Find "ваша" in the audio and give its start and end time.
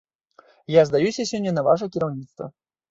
1.71-1.85